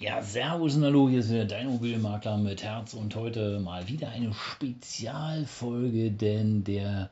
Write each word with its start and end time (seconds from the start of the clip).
Ja, 0.00 0.22
Servus 0.22 0.76
und 0.76 0.84
Hallo, 0.84 1.08
hier 1.08 1.18
ist 1.18 1.32
wieder 1.32 1.44
dein 1.44 1.66
Immobilienmakler 1.66 2.36
mit 2.36 2.62
Herz 2.62 2.94
und 2.94 3.16
heute 3.16 3.58
mal 3.58 3.88
wieder 3.88 4.10
eine 4.10 4.32
Spezialfolge, 4.32 6.12
denn 6.12 6.62
der 6.62 7.10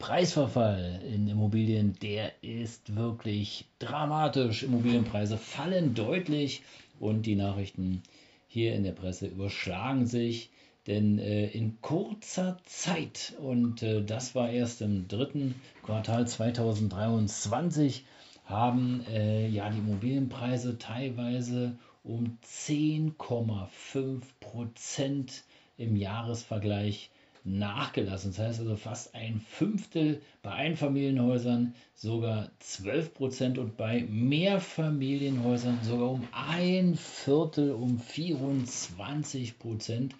Preisverfall 0.00 1.00
in 1.08 1.28
Immobilien, 1.28 1.96
der 2.02 2.32
ist 2.42 2.96
wirklich 2.96 3.66
dramatisch. 3.78 4.64
Immobilienpreise 4.64 5.38
fallen 5.38 5.94
deutlich 5.94 6.64
und 6.98 7.24
die 7.24 7.36
Nachrichten 7.36 8.02
hier 8.48 8.74
in 8.74 8.82
der 8.82 8.90
Presse 8.90 9.28
überschlagen 9.28 10.06
sich, 10.06 10.50
denn 10.88 11.20
äh, 11.20 11.46
in 11.46 11.80
kurzer 11.82 12.58
Zeit, 12.64 13.34
und 13.38 13.84
äh, 13.84 14.02
das 14.02 14.34
war 14.34 14.50
erst 14.50 14.82
im 14.82 15.06
dritten 15.06 15.54
Quartal 15.84 16.26
2023, 16.26 18.04
haben 18.44 19.04
äh, 19.08 19.46
ja 19.46 19.70
die 19.70 19.78
Immobilienpreise 19.78 20.78
teilweise 20.78 21.76
um 22.04 22.38
10,5 22.44 24.20
Prozent 24.38 25.42
im 25.76 25.96
Jahresvergleich 25.96 27.10
nachgelassen. 27.44 28.30
Das 28.30 28.38
heißt 28.38 28.60
also 28.60 28.76
fast 28.76 29.14
ein 29.14 29.40
Fünftel 29.40 30.20
bei 30.42 30.52
Einfamilienhäusern, 30.52 31.74
sogar 31.94 32.50
12 32.60 33.14
Prozent 33.14 33.58
und 33.58 33.76
bei 33.76 34.02
Mehrfamilienhäusern 34.08 35.78
sogar 35.82 36.10
um 36.10 36.28
ein 36.32 36.94
Viertel, 36.96 37.72
um 37.72 37.98
24 37.98 39.58
Prozent. 39.58 40.14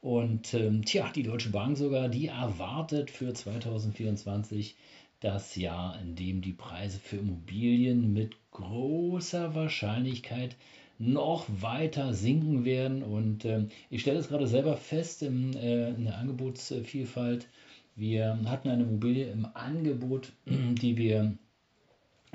Und 0.00 0.54
ähm, 0.54 0.84
tja, 0.84 1.10
die 1.14 1.22
Deutsche 1.22 1.50
Bank 1.50 1.76
sogar, 1.76 2.08
die 2.08 2.28
erwartet 2.28 3.10
für 3.10 3.34
2024 3.34 4.76
das 5.20 5.56
Jahr, 5.56 6.00
in 6.00 6.16
dem 6.16 6.40
die 6.40 6.54
Preise 6.54 6.98
für 6.98 7.16
Immobilien 7.16 8.14
mit 8.14 8.36
großer 8.52 9.54
Wahrscheinlichkeit 9.54 10.56
noch 11.00 11.46
weiter 11.48 12.12
sinken 12.12 12.64
werden. 12.64 13.02
Und 13.02 13.44
äh, 13.44 13.66
ich 13.88 14.02
stelle 14.02 14.18
es 14.18 14.28
gerade 14.28 14.46
selber 14.46 14.76
fest 14.76 15.22
im, 15.22 15.56
äh, 15.56 15.88
in 15.88 16.04
der 16.04 16.18
Angebotsvielfalt. 16.18 17.48
Wir 17.96 18.38
hatten 18.44 18.68
eine 18.68 18.84
Immobilie 18.84 19.30
im 19.30 19.46
Angebot, 19.54 20.32
die 20.46 20.96
wir 20.96 21.36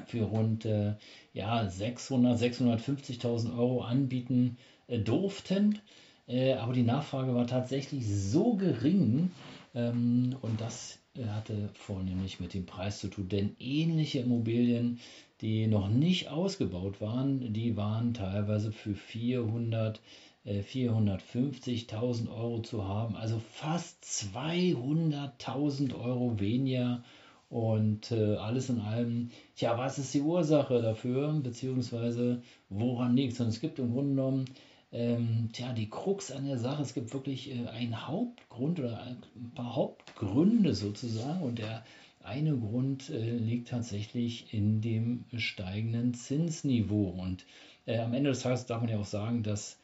für 0.07 0.23
rund 0.23 0.65
äh, 0.65 0.95
ja, 1.33 1.69
600, 1.69 2.39
650.000 2.39 3.57
Euro 3.57 3.81
anbieten 3.81 4.57
äh, 4.87 4.99
durften. 4.99 5.79
Äh, 6.27 6.53
aber 6.53 6.73
die 6.73 6.83
Nachfrage 6.83 7.35
war 7.35 7.45
tatsächlich 7.45 8.07
so 8.07 8.55
gering 8.55 9.29
ähm, 9.75 10.35
und 10.41 10.59
das 10.59 10.99
hatte 11.29 11.69
vornehmlich 11.73 12.39
mit 12.39 12.53
dem 12.53 12.65
Preis 12.65 12.99
zu 12.99 13.07
tun. 13.07 13.29
Denn 13.29 13.55
ähnliche 13.59 14.19
Immobilien 14.19 14.99
die 15.41 15.67
noch 15.67 15.89
nicht 15.89 16.29
ausgebaut 16.29 17.01
waren, 17.01 17.53
die 17.53 17.75
waren 17.75 18.13
teilweise 18.13 18.71
für 18.71 18.95
400, 18.95 19.99
äh, 20.45 20.61
450.000 20.61 22.29
Euro 22.29 22.61
zu 22.61 22.87
haben, 22.87 23.15
also 23.15 23.41
fast 23.51 24.03
200.000 24.03 25.93
Euro 25.99 26.39
weniger. 26.39 27.03
Und 27.49 28.11
äh, 28.11 28.35
alles 28.37 28.69
in 28.69 28.79
allem, 28.79 29.29
tja, 29.55 29.77
was 29.77 29.99
ist 29.99 30.13
die 30.13 30.21
Ursache 30.21 30.81
dafür, 30.81 31.31
beziehungsweise 31.43 32.41
woran 32.69 33.15
liegt 33.15 33.33
es? 33.33 33.39
Und 33.39 33.49
es 33.49 33.61
gibt 33.61 33.77
im 33.77 33.93
Grunde 33.93 34.15
genommen, 34.15 34.45
ähm, 34.95 35.49
tja, 35.51 35.73
die 35.73 35.89
Krux 35.89 36.31
an 36.31 36.45
der 36.45 36.57
Sache, 36.57 36.81
es 36.81 36.93
gibt 36.93 37.13
wirklich 37.13 37.51
äh, 37.51 37.67
einen 37.67 38.07
Hauptgrund 38.07 38.79
oder 38.79 39.03
ein 39.03 39.51
paar 39.53 39.75
Hauptgründe 39.75 40.73
sozusagen. 40.73 41.41
Und 41.41 41.59
der 41.59 41.83
eine 42.23 42.55
Grund 42.55 43.09
äh, 43.09 43.37
liegt 43.37 43.67
tatsächlich 43.67 44.53
in 44.53 44.79
dem 44.79 45.25
steigenden 45.35 46.13
Zinsniveau. 46.13 47.09
Und 47.09 47.45
äh, 47.85 47.99
am 47.99 48.13
Ende 48.13 48.29
des 48.29 48.39
Tages 48.39 48.67
darf 48.67 48.81
man 48.81 48.89
ja 48.89 48.97
auch 48.97 49.05
sagen, 49.05 49.43
dass 49.43 49.77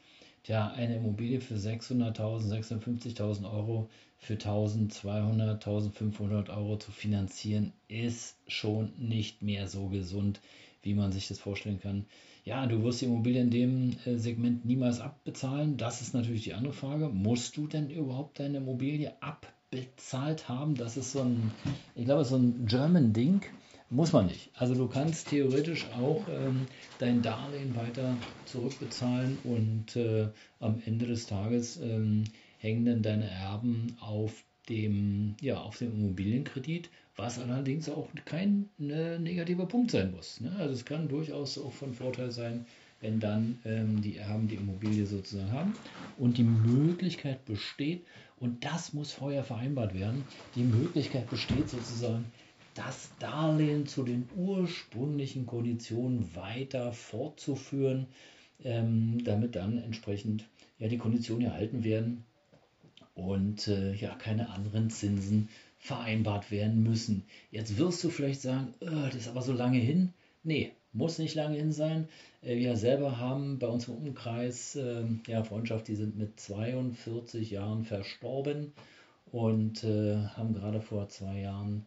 ja, 0.45 0.71
eine 0.71 0.95
Immobilie 0.95 1.41
für 1.41 1.55
600.000, 1.55 2.49
650.000 2.49 3.51
Euro 3.51 3.89
für 4.17 4.35
1.200, 4.35 5.61
1.500 5.61 6.55
Euro 6.55 6.77
zu 6.77 6.91
finanzieren, 6.91 7.73
ist 7.89 8.37
schon 8.47 8.93
nicht 8.97 9.41
mehr 9.41 9.67
so 9.67 9.87
gesund, 9.87 10.39
wie 10.83 10.93
man 10.93 11.11
sich 11.11 11.27
das 11.27 11.39
vorstellen 11.39 11.79
kann. 11.79 12.05
Ja, 12.43 12.65
du 12.65 12.83
wirst 12.83 13.01
die 13.01 13.05
Immobilie 13.05 13.41
in 13.41 13.51
dem 13.51 13.95
äh, 14.05 14.17
Segment 14.17 14.65
niemals 14.65 14.99
abbezahlen. 14.99 15.77
Das 15.77 16.01
ist 16.01 16.13
natürlich 16.13 16.43
die 16.43 16.53
andere 16.53 16.73
Frage. 16.73 17.09
Musst 17.09 17.57
du 17.57 17.67
denn 17.67 17.89
überhaupt 17.89 18.39
deine 18.39 18.57
Immobilie 18.57 19.13
abbezahlen? 19.21 19.61
bezahlt 19.71 20.49
haben. 20.49 20.75
Das 20.75 20.97
ist 20.97 21.13
so 21.13 21.21
ein, 21.21 21.51
ich 21.95 22.05
glaube, 22.05 22.25
so 22.25 22.35
ein 22.35 22.65
German-Ding. 22.67 23.41
Muss 23.89 24.13
man 24.13 24.27
nicht. 24.27 24.51
Also 24.55 24.73
du 24.73 24.87
kannst 24.87 25.29
theoretisch 25.29 25.85
auch 25.99 26.25
ähm, 26.29 26.65
dein 26.99 27.21
Darlehen 27.21 27.75
weiter 27.75 28.15
zurückbezahlen 28.45 29.37
und 29.43 29.97
äh, 29.97 30.29
am 30.61 30.81
Ende 30.85 31.07
des 31.07 31.27
Tages 31.27 31.77
ähm, 31.81 32.23
hängen 32.57 32.85
dann 32.85 33.01
deine 33.01 33.29
Erben 33.29 33.97
auf 33.99 34.45
dem, 34.69 35.35
ja, 35.41 35.57
auf 35.57 35.77
dem 35.77 35.93
Immobilienkredit, 35.93 36.89
was 37.15 37.39
allerdings 37.39 37.89
auch 37.89 38.07
kein 38.25 38.69
ne, 38.77 39.19
negativer 39.19 39.65
Punkt 39.65 39.91
sein 39.91 40.11
muss. 40.11 40.39
Ne? 40.39 40.51
Also 40.57 40.73
es 40.73 40.85
kann 40.85 41.07
durchaus 41.07 41.57
auch 41.57 41.73
von 41.73 41.93
Vorteil 41.93 42.31
sein, 42.31 42.65
wenn 43.01 43.19
dann 43.19 43.59
ähm, 43.65 44.01
die 44.01 44.17
Erben 44.17 44.47
die 44.47 44.55
Immobilie 44.55 45.05
sozusagen 45.05 45.51
haben 45.51 45.73
und 46.17 46.37
die 46.37 46.43
Möglichkeit 46.43 47.43
besteht, 47.45 48.05
und 48.39 48.63
das 48.65 48.93
muss 48.93 49.11
vorher 49.11 49.43
vereinbart 49.43 49.93
werden, 49.93 50.23
die 50.55 50.63
Möglichkeit 50.63 51.29
besteht 51.29 51.69
sozusagen, 51.69 52.25
das 52.73 53.11
Darlehen 53.19 53.85
zu 53.85 54.03
den 54.03 54.27
ursprünglichen 54.35 55.45
Konditionen 55.45 56.33
weiter 56.35 56.93
fortzuführen, 56.93 58.07
ähm, 58.63 59.23
damit 59.23 59.55
dann 59.55 59.77
entsprechend 59.77 60.45
ja, 60.79 60.87
die 60.87 60.97
Konditionen 60.97 61.47
erhalten 61.47 61.83
werden 61.83 62.23
und 63.25 63.67
äh, 63.67 63.93
ja 63.93 64.15
keine 64.15 64.49
anderen 64.49 64.89
Zinsen 64.89 65.49
vereinbart 65.77 66.51
werden 66.51 66.83
müssen. 66.83 67.23
Jetzt 67.51 67.77
wirst 67.77 68.03
du 68.03 68.09
vielleicht 68.09 68.41
sagen, 68.41 68.73
oh, 68.81 69.05
das 69.05 69.15
ist 69.15 69.27
aber 69.27 69.41
so 69.41 69.53
lange 69.53 69.79
hin. 69.79 70.13
Nee, 70.43 70.71
muss 70.93 71.19
nicht 71.19 71.35
lange 71.35 71.57
hin 71.57 71.71
sein. 71.71 72.07
Äh, 72.41 72.57
wir 72.57 72.75
selber 72.75 73.17
haben 73.17 73.59
bei 73.59 73.67
uns 73.67 73.87
im 73.87 73.95
Umkreis 73.95 74.75
äh, 74.75 75.03
ja, 75.27 75.43
Freundschaft, 75.43 75.87
die 75.87 75.95
sind 75.95 76.17
mit 76.17 76.39
42 76.39 77.51
Jahren 77.51 77.83
verstorben 77.83 78.73
und 79.31 79.83
äh, 79.83 80.17
haben 80.35 80.53
gerade 80.53 80.81
vor 80.81 81.09
zwei 81.09 81.39
Jahren 81.39 81.85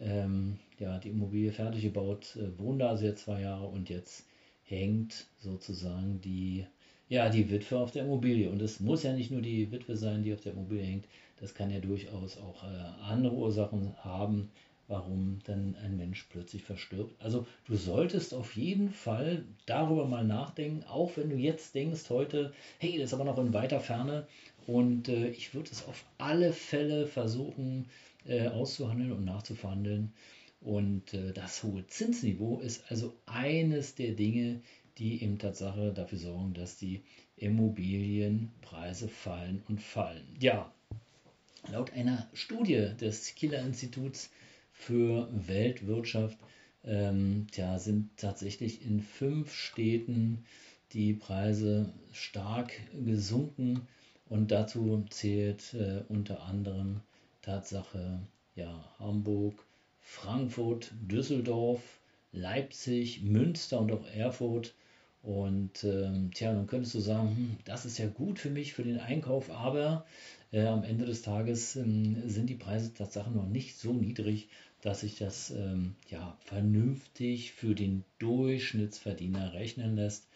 ähm, 0.00 0.58
ja, 0.78 0.98
die 0.98 1.10
Immobilie 1.10 1.52
fertig 1.52 1.82
gebaut, 1.82 2.36
äh, 2.36 2.58
wohnen 2.58 2.78
da 2.78 2.94
jetzt 2.96 3.24
zwei 3.24 3.42
Jahre 3.42 3.66
und 3.66 3.88
jetzt 3.90 4.24
hängt 4.64 5.26
sozusagen 5.40 6.20
die, 6.20 6.66
ja, 7.10 7.28
die 7.28 7.50
Witwe 7.50 7.76
auf 7.76 7.90
der 7.90 8.04
Immobilie. 8.04 8.48
Und 8.48 8.62
es 8.62 8.80
muss 8.80 9.02
ja 9.02 9.12
nicht 9.12 9.30
nur 9.30 9.42
die 9.42 9.70
Witwe 9.70 9.96
sein, 9.96 10.22
die 10.22 10.32
auf 10.32 10.40
der 10.40 10.52
Immobilie 10.52 10.84
hängt, 10.84 11.04
das 11.40 11.54
kann 11.54 11.70
ja 11.70 11.80
durchaus 11.80 12.38
auch 12.38 12.62
äh, 12.62 13.02
andere 13.02 13.34
Ursachen 13.34 13.94
haben, 13.98 14.50
warum 14.86 15.40
dann 15.44 15.76
ein 15.84 15.96
Mensch 15.96 16.26
plötzlich 16.30 16.62
verstirbt. 16.62 17.14
Also 17.20 17.46
du 17.66 17.76
solltest 17.76 18.32
auf 18.32 18.56
jeden 18.56 18.90
Fall 18.90 19.44
darüber 19.66 20.06
mal 20.06 20.24
nachdenken, 20.24 20.84
auch 20.84 21.16
wenn 21.16 21.30
du 21.30 21.36
jetzt 21.36 21.74
denkst 21.74 22.08
heute, 22.10 22.52
hey, 22.78 22.96
das 22.98 23.08
ist 23.08 23.14
aber 23.14 23.24
noch 23.24 23.38
in 23.38 23.52
weiter 23.52 23.80
Ferne 23.80 24.26
und 24.66 25.08
äh, 25.08 25.28
ich 25.30 25.52
würde 25.52 25.70
es 25.72 25.86
auf 25.86 26.04
alle 26.18 26.52
Fälle 26.52 27.06
versuchen 27.06 27.86
äh, 28.26 28.48
auszuhandeln 28.48 29.12
und 29.12 29.24
nachzuverhandeln. 29.24 30.12
Und 30.60 31.14
äh, 31.14 31.32
das 31.32 31.62
hohe 31.62 31.86
Zinsniveau 31.86 32.60
ist 32.60 32.84
also 32.90 33.14
eines 33.24 33.94
der 33.94 34.12
Dinge, 34.12 34.60
die 35.00 35.22
eben 35.22 35.38
Tatsache 35.38 35.92
dafür 35.92 36.18
sorgen, 36.18 36.54
dass 36.54 36.76
die 36.76 37.02
Immobilienpreise 37.36 39.08
fallen 39.08 39.62
und 39.68 39.80
fallen. 39.80 40.36
Ja, 40.38 40.70
laut 41.70 41.92
einer 41.94 42.28
Studie 42.34 42.90
des 43.00 43.34
Kieler 43.34 43.60
Instituts 43.60 44.30
für 44.72 45.28
Weltwirtschaft. 45.32 46.38
Ähm, 46.84 47.46
ja, 47.54 47.78
sind 47.78 48.16
tatsächlich 48.16 48.84
in 48.84 49.00
fünf 49.00 49.52
Städten 49.52 50.44
die 50.92 51.14
Preise 51.14 51.92
stark 52.12 52.72
gesunken 53.04 53.86
und 54.28 54.50
dazu 54.50 55.04
zählt 55.10 55.74
äh, 55.74 56.02
unter 56.08 56.42
anderem 56.42 57.00
Tatsache 57.42 58.20
ja, 58.54 58.84
Hamburg, 58.98 59.54
Frankfurt, 60.00 60.92
Düsseldorf, 61.00 61.80
Leipzig, 62.32 63.22
Münster 63.22 63.80
und 63.80 63.92
auch 63.92 64.06
Erfurt. 64.14 64.74
Und 65.22 65.84
ähm, 65.84 66.30
tja, 66.32 66.52
dann 66.52 66.66
könntest 66.66 66.94
du 66.94 67.00
sagen, 67.00 67.28
hm, 67.36 67.56
das 67.64 67.84
ist 67.84 67.98
ja 67.98 68.06
gut 68.06 68.38
für 68.38 68.50
mich, 68.50 68.72
für 68.72 68.84
den 68.84 68.98
Einkauf, 68.98 69.50
aber 69.50 70.06
äh, 70.50 70.64
am 70.64 70.82
Ende 70.82 71.04
des 71.04 71.22
Tages 71.22 71.76
ähm, 71.76 72.16
sind 72.26 72.48
die 72.48 72.54
Preise 72.54 72.94
tatsächlich 72.94 73.34
noch 73.34 73.48
nicht 73.48 73.76
so 73.76 73.92
niedrig, 73.92 74.48
dass 74.80 75.00
sich 75.00 75.18
das 75.18 75.50
ähm, 75.50 75.94
ja, 76.08 76.38
vernünftig 76.40 77.52
für 77.52 77.74
den 77.74 78.04
Durchschnittsverdiener 78.18 79.52
rechnen 79.52 79.94
lässt. 79.94 80.26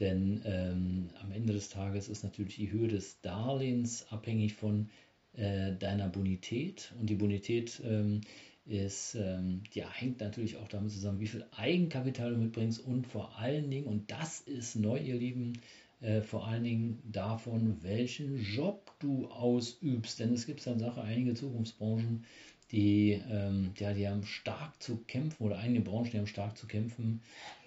Denn 0.00 0.42
ähm, 0.44 1.10
am 1.22 1.30
Ende 1.30 1.52
des 1.52 1.68
Tages 1.68 2.08
ist 2.08 2.24
natürlich 2.24 2.56
die 2.56 2.72
Höhe 2.72 2.88
des 2.88 3.20
Darlehens 3.20 4.06
abhängig 4.10 4.54
von 4.54 4.88
äh, 5.34 5.72
deiner 5.76 6.08
Bonität. 6.08 6.92
Und 6.98 7.08
die 7.08 7.14
Bonität 7.14 7.80
ähm, 7.84 8.22
ist, 8.64 9.16
ähm, 9.16 9.62
ja, 9.72 9.90
hängt 9.90 10.20
natürlich 10.20 10.56
auch 10.56 10.68
damit 10.68 10.92
zusammen, 10.92 11.20
wie 11.20 11.26
viel 11.26 11.44
Eigenkapital 11.56 12.30
du 12.32 12.38
mitbringst 12.38 12.84
und 12.84 13.06
vor 13.06 13.38
allen 13.38 13.70
Dingen, 13.70 13.86
und 13.86 14.10
das 14.10 14.40
ist 14.40 14.76
neu, 14.76 14.98
ihr 14.98 15.16
Lieben, 15.16 15.54
äh, 16.00 16.20
vor 16.20 16.46
allen 16.46 16.64
Dingen 16.64 17.02
davon, 17.10 17.82
welchen 17.82 18.42
Job 18.42 18.92
du 19.00 19.26
ausübst. 19.28 20.20
Denn 20.20 20.32
es 20.32 20.46
gibt 20.46 20.66
dann 20.66 20.78
Sache 20.78 21.02
einige 21.02 21.34
Zukunftsbranchen, 21.34 22.24
die, 22.72 23.20
ähm, 23.30 23.72
ja, 23.78 23.92
die 23.92 24.08
haben 24.08 24.24
stark 24.24 24.82
zu 24.82 24.96
kämpfen 25.06 25.44
oder 25.44 25.58
einige 25.58 25.82
Branchen, 25.82 26.10
die 26.10 26.18
haben 26.18 26.26
stark 26.26 26.56
zu 26.56 26.66
kämpfen. 26.66 27.20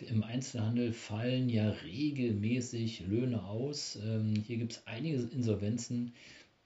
Im 0.10 0.24
Einzelhandel 0.24 0.94
fallen 0.94 1.48
ja 1.48 1.70
regelmäßig 1.70 3.06
Löhne 3.08 3.44
aus. 3.44 4.00
Ähm, 4.04 4.34
hier 4.48 4.58
gibt 4.58 4.72
es 4.74 4.88
einige 4.88 5.18
Insolvenzen, 5.18 6.14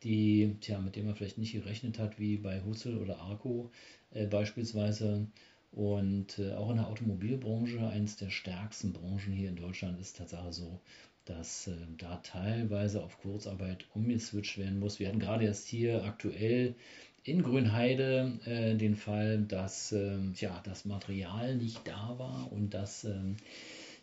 die, 0.04 0.56
tja, 0.62 0.80
mit 0.80 0.96
denen 0.96 1.07
man 1.07 1.16
vielleicht 1.16 1.38
nicht 1.38 1.54
gerechnet 1.54 2.00
hat, 2.00 2.19
wie 2.19 2.38
bei 2.38 2.62
Hussel 2.63 2.98
oder 2.98 3.19
Arco 3.19 3.72
äh, 4.12 4.25
beispielsweise. 4.25 5.28
Und 5.72 6.40
äh, 6.40 6.54
auch 6.54 6.72
in 6.72 6.78
der 6.78 6.88
Automobilbranche, 6.88 7.88
eines 7.88 8.16
der 8.16 8.30
stärksten 8.30 8.94
Branchen 8.94 9.34
hier 9.34 9.50
in 9.50 9.56
Deutschland, 9.56 10.00
ist 10.00 10.18
Tatsache 10.18 10.51
so, 10.51 10.81
dass 11.25 11.68
äh, 11.68 11.75
da 11.98 12.18
teilweise 12.18 13.04
auf 13.04 13.19
Kurzarbeit 13.19 13.86
umgeswitcht 13.94 14.57
werden 14.57 14.80
muss. 14.80 15.00
Wir 15.00 15.10
hatten 15.10 15.19
gerade 15.19 15.46
erst 15.46 15.68
hier 15.68 16.04
aktuell 16.04 16.75
in 17.24 17.44
Grünheide 17.44 18.40
äh, 18.45 18.75
den 18.75 18.95
Fall, 18.95 19.44
dass 19.44 19.92
ähm, 19.92 20.34
ja, 20.38 20.60
das 20.63 20.86
Material 20.86 21.56
nicht 21.57 21.88
da 21.88 22.18
war 22.18 22.52
und 22.52 22.74
dass 22.74 23.04
ähm, 23.04 23.38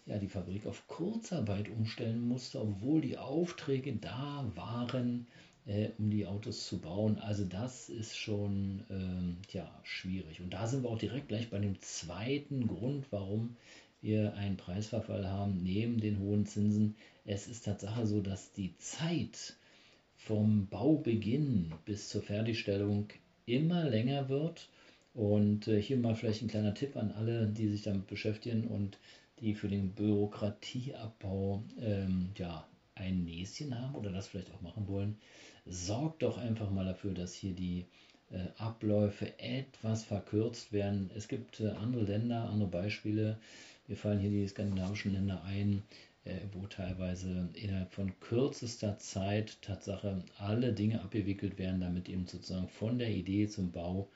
ja, 0.06 0.18
die 0.18 0.28
Fabrik 0.28 0.66
auf 0.66 0.86
Kurzarbeit 0.86 1.68
umstellen 1.68 2.20
musste, 2.20 2.60
obwohl 2.60 3.00
die 3.00 3.18
Aufträge 3.18 3.92
da 3.96 4.48
waren 4.54 5.26
äh, 5.66 5.90
um 5.98 6.10
die 6.10 6.26
Autos 6.26 6.66
zu 6.66 6.80
bauen. 6.80 7.18
Also 7.18 7.44
das 7.44 7.88
ist 7.88 8.16
schon 8.16 8.84
ähm, 8.90 9.38
ja, 9.52 9.70
schwierig. 9.82 10.40
Und 10.40 10.50
da 10.50 10.66
sind 10.66 10.82
wir 10.82 10.90
auch 10.90 10.98
direkt 10.98 11.28
gleich 11.28 11.50
bei 11.50 11.58
dem 11.58 11.80
zweiten 11.80 12.66
Grund, 12.66 13.06
warum 13.10 13.56
wir 14.00 14.34
einen 14.34 14.56
Preisverfall 14.56 15.28
haben, 15.28 15.62
neben 15.62 16.00
den 16.00 16.20
hohen 16.20 16.46
Zinsen. 16.46 16.96
Es 17.24 17.48
ist 17.48 17.64
Tatsache 17.64 18.06
so, 18.06 18.20
dass 18.20 18.52
die 18.52 18.76
Zeit 18.78 19.56
vom 20.14 20.68
Baubeginn 20.68 21.72
bis 21.84 22.08
zur 22.08 22.22
Fertigstellung 22.22 23.08
immer 23.46 23.88
länger 23.88 24.28
wird. 24.28 24.68
Und 25.14 25.66
äh, 25.66 25.80
hier 25.80 25.96
mal 25.96 26.14
vielleicht 26.14 26.42
ein 26.42 26.48
kleiner 26.48 26.74
Tipp 26.74 26.96
an 26.96 27.10
alle, 27.10 27.46
die 27.46 27.68
sich 27.68 27.82
damit 27.82 28.06
beschäftigen 28.06 28.66
und 28.66 28.98
die 29.40 29.54
für 29.54 29.68
den 29.68 29.92
Bürokratieabbau 29.92 31.62
ähm, 31.80 32.30
ja, 32.36 32.66
ein 32.96 33.24
Näschen 33.24 33.80
haben 33.80 33.94
oder 33.94 34.10
das 34.10 34.28
vielleicht 34.28 34.52
auch 34.52 34.60
machen 34.60 34.88
wollen 34.88 35.16
sorgt 35.66 36.22
doch 36.22 36.38
einfach 36.38 36.70
mal 36.70 36.84
dafür, 36.84 37.12
dass 37.12 37.34
hier 37.34 37.52
die 37.52 37.84
äh, 38.30 38.38
Abläufe 38.56 39.38
etwas 39.38 40.04
verkürzt 40.04 40.72
werden. 40.72 41.10
Es 41.14 41.28
gibt 41.28 41.60
äh, 41.60 41.70
andere 41.70 42.04
Länder, 42.04 42.48
andere 42.48 42.70
Beispiele. 42.70 43.38
Wir 43.86 43.96
fallen 43.96 44.20
hier 44.20 44.30
die 44.30 44.46
skandinavischen 44.46 45.12
Länder 45.12 45.42
ein, 45.44 45.82
äh, 46.24 46.38
wo 46.52 46.66
teilweise 46.66 47.48
innerhalb 47.54 47.92
von 47.92 48.18
kürzester 48.20 48.98
Zeit 48.98 49.60
Tatsache 49.62 50.22
alle 50.38 50.72
Dinge 50.72 51.00
abgewickelt 51.02 51.58
werden, 51.58 51.80
damit 51.80 52.08
eben 52.08 52.26
sozusagen 52.26 52.68
von 52.68 52.98
der 52.98 53.10
Idee 53.10 53.48
zum 53.48 53.72
Bau 53.72 54.08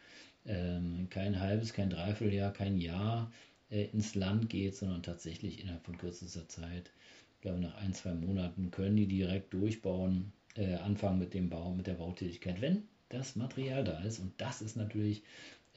ähm, 0.47 1.09
kein 1.11 1.41
halbes, 1.41 1.73
kein 1.73 1.91
Dreivierteljahr, 1.91 2.53
kein 2.53 2.79
Jahr 2.79 3.31
äh, 3.71 3.85
ins 3.93 4.15
Land 4.15 4.49
geht, 4.49 4.77
sondern 4.77 5.03
tatsächlich 5.03 5.61
innerhalb 5.61 5.85
von 5.85 5.99
kürzester 5.99 6.49
Zeit, 6.49 6.91
ich 7.41 7.43
glaube 7.43 7.61
nach 7.61 7.77
ein, 7.77 7.95
zwei 7.95 8.13
Monaten, 8.13 8.71
können 8.71 8.97
die 8.97 9.07
direkt 9.07 9.55
durchbauen 9.55 10.31
äh, 10.57 10.75
anfangen 10.75 11.19
mit 11.19 11.33
dem 11.33 11.49
Bau, 11.49 11.73
mit 11.73 11.87
der 11.87 11.95
Bautätigkeit, 11.95 12.61
wenn 12.61 12.83
das 13.09 13.35
Material 13.35 13.83
da 13.83 13.99
ist. 14.01 14.19
Und 14.19 14.35
das 14.37 14.61
ist 14.61 14.77
natürlich 14.77 15.23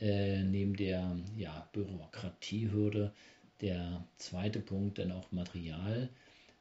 äh, 0.01 0.44
neben 0.44 0.75
der 0.75 1.15
ja, 1.38 1.65
Bürokratiehürde 1.71 3.13
der 3.62 4.04
zweite 4.18 4.60
Punkt, 4.60 4.98
denn 4.98 5.13
auch 5.13 5.31
Material, 5.31 6.10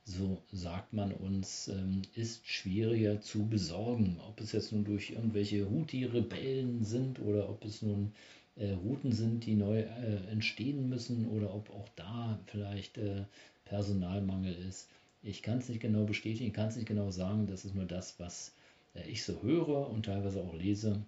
so 0.04 0.40
sagt 0.52 0.92
man 0.92 1.10
uns, 1.10 1.66
ähm, 1.66 2.02
ist 2.14 2.46
schwieriger 2.46 3.20
zu 3.20 3.48
besorgen. 3.48 4.20
Ob 4.28 4.40
es 4.40 4.52
jetzt 4.52 4.70
nun 4.70 4.84
durch 4.84 5.10
irgendwelche 5.10 5.68
Houthi-Rebellen 5.68 6.84
sind 6.84 7.18
oder 7.18 7.50
ob 7.50 7.64
es 7.64 7.82
nun 7.82 8.12
äh, 8.56 8.72
Routen 8.72 9.12
sind, 9.12 9.46
die 9.46 9.54
neu 9.54 9.80
äh, 9.80 10.30
entstehen 10.30 10.88
müssen 10.88 11.28
oder 11.28 11.54
ob 11.54 11.70
auch 11.70 11.88
da 11.96 12.38
vielleicht 12.46 12.98
äh, 12.98 13.24
Personalmangel 13.64 14.54
ist. 14.68 14.88
Ich 15.22 15.42
kann 15.42 15.58
es 15.58 15.68
nicht 15.68 15.80
genau 15.80 16.04
bestätigen, 16.04 16.52
kann 16.52 16.68
es 16.68 16.76
nicht 16.76 16.88
genau 16.88 17.10
sagen. 17.10 17.46
Das 17.46 17.64
ist 17.64 17.74
nur 17.74 17.84
das, 17.84 18.18
was 18.18 18.52
äh, 18.94 19.08
ich 19.08 19.24
so 19.24 19.42
höre 19.42 19.88
und 19.90 20.06
teilweise 20.06 20.40
auch 20.40 20.54
lese. 20.54 21.00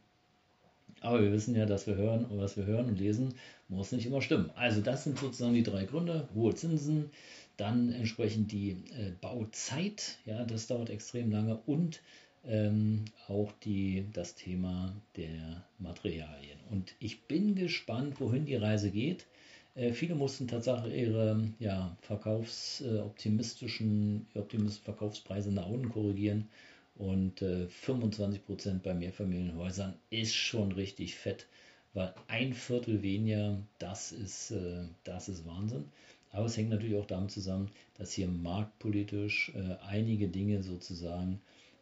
Aber 1.01 1.23
wir 1.23 1.33
wissen 1.33 1.55
ja, 1.55 1.67
dass 1.67 1.87
wir 1.87 1.97
hören 1.97 2.25
und 2.25 2.39
was 2.39 2.57
wir 2.57 2.65
hören 2.65 2.87
und 2.87 2.99
lesen, 2.99 3.35
muss 3.69 3.93
nicht 3.93 4.07
immer 4.07 4.23
stimmen. 4.23 4.51
Also 4.55 4.81
das 4.81 5.05
sind 5.05 5.19
sozusagen 5.19 5.55
die 5.55 5.63
drei 5.63 5.85
Gründe. 5.85 6.29
Hohe 6.35 6.55
Zinsen, 6.55 7.11
dann 7.57 7.93
entsprechend 7.93 8.53
die 8.53 8.71
äh, 8.71 9.13
Bauzeit, 9.21 10.19
ja, 10.25 10.45
das 10.45 10.67
dauert 10.67 10.91
extrem 10.91 11.31
lange 11.31 11.59
und 11.67 12.01
ähm, 12.47 13.05
auch 13.29 13.53
die, 13.65 14.05
das 14.13 14.35
Thema 14.35 14.93
der 15.17 15.65
Materialien. 15.79 16.59
Und 16.71 16.95
ich 16.99 17.23
bin 17.23 17.55
gespannt, 17.55 18.21
wohin 18.21 18.45
die 18.47 18.57
Reise 18.57 18.91
geht. 18.91 19.27
Äh, 19.75 19.93
viele 19.93 20.15
mussten 20.15 20.49
tatsächlich 20.49 20.95
ihre 20.95 21.41
ja, 21.59 21.95
verkaufsoptimistischen 22.03 24.27
äh, 24.35 24.43
Verkaufspreise 24.83 25.53
nach 25.53 25.69
unten 25.69 25.91
korrigieren. 25.91 26.49
Und 26.97 27.43
äh, 27.43 27.67
25% 27.85 28.81
bei 28.83 28.95
Mehrfamilienhäusern 28.95 29.95
ist 30.11 30.35
schon 30.35 30.73
richtig 30.73 31.17
fett, 31.17 31.47
weil 31.93 32.15
ein 32.29 32.55
Viertel 32.55 33.03
weniger, 33.03 33.59
das 33.79 34.13
ist, 34.13 34.53
äh, 34.53 34.85
das 35.03 35.29
ist 35.29 35.45
Wahnsinn. 35.45 35.85
Aber 36.31 36.47
es 36.47 36.57
hängt 36.57 36.71
natürlich 36.71 36.97
auch 36.97 37.07
damit 37.07 37.31
zusammen, 37.31 37.71
dass 37.97 38.13
hier 38.13 38.29
marktpolitisch 38.29 39.53
äh, 39.55 39.77
einige 39.87 40.29
Dinge 40.29 40.63
sozusagen 40.63 41.41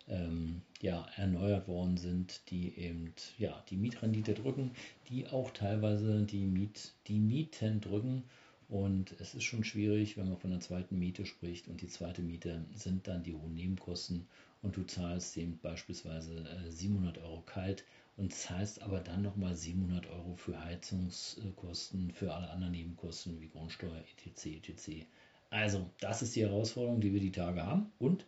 ähm, 0.09 0.63
ja, 0.81 1.07
erneuert 1.17 1.69
worden 1.69 1.97
sind, 1.97 2.41
die 2.51 2.77
eben 2.77 3.13
ja, 3.39 3.63
die 3.71 3.77
Mietrendite 3.77 4.35
drücken, 4.35 4.73
die 5.09 5.27
auch 5.27 5.51
teilweise 5.51 6.23
die, 6.23 6.45
Miet, 6.45 6.93
die 7.07 7.19
Mieten 7.19 7.81
drücken. 7.81 8.25
Und 8.69 9.15
es 9.21 9.35
ist 9.35 9.45
schon 9.45 9.65
schwierig, 9.65 10.17
wenn 10.17 10.29
man 10.29 10.39
von 10.39 10.51
der 10.51 10.61
zweiten 10.61 10.99
Miete 10.99 11.27
spricht. 11.27 11.69
Und 11.69 11.83
die 11.83 11.89
zweite 11.89 12.23
Miete 12.23 12.65
sind 12.75 13.07
dann 13.07 13.23
die 13.23 13.35
hohen 13.35 13.55
Nebenkosten. 13.55 14.27
Und 14.63 14.77
du 14.77 14.85
zahlst 14.85 15.37
eben 15.37 15.59
beispielsweise 15.61 16.49
äh, 16.49 16.71
700 16.71 17.19
Euro 17.19 17.43
kalt 17.43 17.85
und 18.17 18.33
zahlst 18.33 18.83
aber 18.83 19.01
dann 19.01 19.23
nochmal 19.23 19.57
700 19.57 20.07
Euro 20.07 20.37
für 20.37 20.63
Heizungskosten, 20.63 22.13
für 22.13 22.33
alle 22.33 22.49
anderen 22.51 22.73
Nebenkosten 22.73 23.41
wie 23.41 23.49
Grundsteuer, 23.49 24.03
etc. 24.25 24.47
etc. 24.69 25.07
Also, 25.51 25.91
das 26.01 26.23
ist 26.23 26.35
die 26.37 26.43
Herausforderung, 26.43 27.01
die 27.01 27.13
wir 27.13 27.21
die 27.21 27.33
Tage 27.33 27.63
haben. 27.65 27.93
Und 27.99 28.25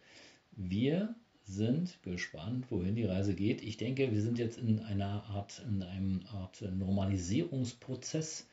wir 0.52 1.14
sind 1.46 2.02
gespannt, 2.02 2.66
wohin 2.70 2.96
die 2.96 3.04
Reise 3.04 3.34
geht. 3.34 3.62
Ich 3.62 3.76
denke, 3.76 4.10
wir 4.10 4.22
sind 4.22 4.38
jetzt 4.38 4.58
in 4.58 4.80
einer 4.80 5.24
Art, 5.24 5.62
in 5.68 5.82
einem 5.82 6.22
Art 6.32 6.62
Normalisierungsprozess, 6.62 8.46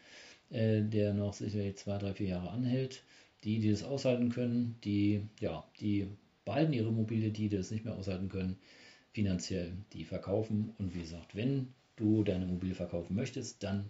äh, 0.50 0.82
der 0.82 1.14
noch 1.14 1.34
sicherlich 1.34 1.78
zwei, 1.78 1.98
drei, 1.98 2.14
vier 2.14 2.28
Jahre 2.28 2.52
anhält. 2.52 3.04
Die, 3.44 3.60
die 3.60 3.72
das 3.72 3.84
aushalten 3.84 4.30
können, 4.30 4.78
die, 4.84 5.24
ja, 5.40 5.64
die 5.80 6.08
behalten 6.46 6.74
ihre 6.74 6.90
Immobilie, 6.90 7.32
die, 7.32 7.50
die 7.50 7.58
das 7.58 7.72
nicht 7.72 7.86
mehr 7.86 7.96
aushalten 7.96 8.30
können, 8.30 8.58
finanziell, 9.14 9.74
die 9.94 10.04
verkaufen. 10.04 10.74
Und 10.78 10.94
wie 10.94 11.02
gesagt, 11.02 11.36
wenn 11.36 11.74
du 11.96 12.24
deine 12.24 12.46
Immobilie 12.46 12.76
verkaufen 12.76 13.16
möchtest, 13.16 13.64
dann 13.64 13.90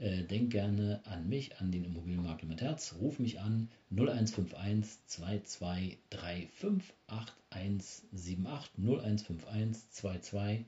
äh, 0.00 0.22
denk 0.22 0.50
gerne 0.50 1.00
an 1.04 1.28
mich, 1.28 1.58
an 1.58 1.70
den 1.70 1.84
Immobilienmakler 1.84 2.48
mit 2.48 2.60
Herz. 2.60 2.94
Ruf 3.00 3.18
mich 3.18 3.38
an 3.40 3.68
0151 3.90 4.98
2235 5.06 6.48
8178 7.06 8.70
0151 8.78 9.90
2235 9.90 10.64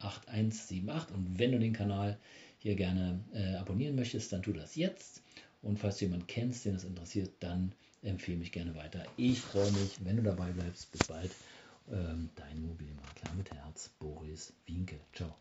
8178 0.00 1.14
und 1.14 1.38
wenn 1.38 1.52
du 1.52 1.58
den 1.58 1.72
Kanal 1.72 2.18
hier 2.58 2.74
gerne 2.74 3.20
äh, 3.32 3.54
abonnieren 3.54 3.94
möchtest, 3.94 4.32
dann 4.32 4.42
tu 4.42 4.52
das 4.52 4.74
jetzt. 4.74 5.22
Und 5.62 5.78
falls 5.78 5.98
du 5.98 6.06
jemanden 6.06 6.26
kennst, 6.26 6.64
den 6.64 6.74
es 6.74 6.84
interessiert, 6.84 7.30
dann 7.40 7.72
empfehle 8.02 8.38
mich 8.38 8.52
gerne 8.52 8.74
weiter. 8.74 9.04
Ich 9.16 9.40
freue 9.40 9.70
mich, 9.72 10.04
wenn 10.04 10.16
du 10.16 10.22
dabei 10.22 10.50
bleibst. 10.50 10.90
Bis 10.92 11.06
bald. 11.06 11.30
Ähm, 11.90 12.28
dein 12.34 12.58
Immobilienmakler 12.58 13.34
mit 13.36 13.50
Herz, 13.50 13.90
Boris 13.98 14.52
Winke. 14.66 15.00
Ciao. 15.14 15.34